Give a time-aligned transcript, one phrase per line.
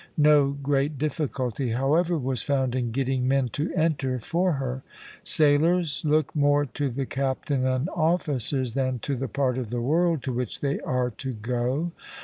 [0.17, 4.81] No great difficulty, however, was found in getting men to enter for her.
[5.23, 10.23] Sailors look more to the captain and officers than to the part of the world
[10.23, 11.91] to which they are to go.